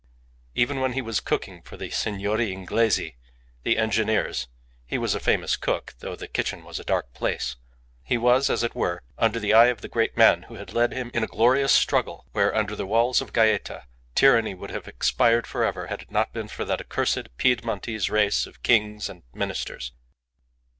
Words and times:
Even 0.55 0.79
when 0.81 0.93
he 0.93 1.01
was 1.03 1.19
cooking 1.19 1.61
for 1.61 1.77
the 1.77 1.91
"Signori 1.91 2.51
Inglesi" 2.51 3.17
the 3.61 3.77
engineers 3.77 4.47
(he 4.87 4.97
was 4.97 5.13
a 5.13 5.19
famous 5.19 5.55
cook, 5.55 5.93
though 5.99 6.15
the 6.15 6.27
kitchen 6.27 6.63
was 6.63 6.79
a 6.79 6.83
dark 6.83 7.13
place) 7.13 7.55
he 8.03 8.17
was, 8.17 8.49
as 8.49 8.63
it 8.63 8.73
were, 8.73 9.03
under 9.19 9.39
the 9.39 9.53
eye 9.53 9.67
of 9.67 9.81
the 9.81 9.87
great 9.87 10.17
man 10.17 10.41
who 10.47 10.55
had 10.55 10.73
led 10.73 10.91
him 10.91 11.11
in 11.13 11.23
a 11.23 11.27
glorious 11.27 11.71
struggle 11.71 12.25
where, 12.31 12.55
under 12.55 12.75
the 12.75 12.87
walls 12.87 13.21
of 13.21 13.31
Gaeta, 13.31 13.83
tyranny 14.15 14.55
would 14.55 14.71
have 14.71 14.87
expired 14.87 15.45
for 15.45 15.63
ever 15.63 15.85
had 15.85 16.01
it 16.01 16.09
not 16.11 16.33
been 16.33 16.47
for 16.47 16.65
that 16.65 16.81
accursed 16.81 17.37
Piedmontese 17.37 18.09
race 18.09 18.47
of 18.47 18.63
kings 18.63 19.07
and 19.07 19.21
ministers. 19.35 19.91